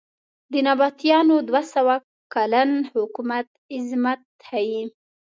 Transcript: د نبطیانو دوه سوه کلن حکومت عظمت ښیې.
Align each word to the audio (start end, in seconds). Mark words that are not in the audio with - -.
د 0.51 0.53
نبطیانو 0.67 1.35
دوه 1.49 1.61
سوه 1.73 1.95
کلن 2.33 2.71
حکومت 2.93 3.47
عظمت 3.75 4.21
ښیې. 4.45 4.83